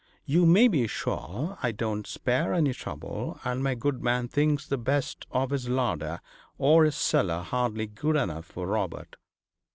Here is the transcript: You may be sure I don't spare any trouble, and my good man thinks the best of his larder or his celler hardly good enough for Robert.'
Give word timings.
You 0.25 0.47
may 0.47 0.67
be 0.67 0.87
sure 0.87 1.59
I 1.61 1.71
don't 1.71 2.07
spare 2.07 2.55
any 2.55 2.73
trouble, 2.73 3.39
and 3.43 3.63
my 3.63 3.75
good 3.75 4.01
man 4.01 4.27
thinks 4.29 4.65
the 4.65 4.79
best 4.79 5.27
of 5.29 5.51
his 5.51 5.69
larder 5.69 6.21
or 6.57 6.85
his 6.85 6.95
celler 6.95 7.43
hardly 7.43 7.85
good 7.85 8.15
enough 8.15 8.45
for 8.47 8.65
Robert.' 8.65 9.15